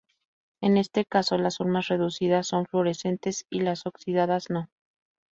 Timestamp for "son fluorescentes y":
2.47-3.59